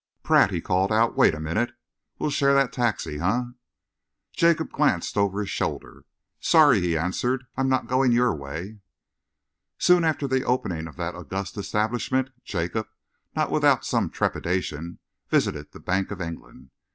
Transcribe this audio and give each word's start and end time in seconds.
"Pratt," 0.23 0.49
he 0.49 0.61
called 0.61 0.91
out, 0.91 1.15
"wait 1.15 1.35
a 1.35 1.39
minute. 1.39 1.73
We'll 2.17 2.31
share 2.31 2.55
that 2.55 2.73
taxi, 2.73 3.19
eh?" 3.19 3.41
Jacob 4.33 4.71
glanced 4.71 5.15
over 5.15 5.39
his 5.41 5.51
shoulder. 5.51 6.05
"Sorry," 6.39 6.79
he 6.81 6.97
answered, 6.97 7.43
"I'm 7.55 7.69
not 7.69 7.85
going 7.85 8.11
your 8.11 8.33
way." 8.33 8.79
Soon 9.77 10.03
after 10.03 10.27
the 10.27 10.43
opening 10.43 10.87
of 10.87 10.95
that 10.95 11.13
august 11.13 11.55
establishment, 11.55 12.31
Jacob, 12.43 12.87
not 13.35 13.51
without 13.51 13.85
some 13.85 14.09
trepidation, 14.09 14.97
visited 15.29 15.71
the 15.71 15.79
Bank 15.79 16.09
of 16.09 16.19
England. 16.19 16.71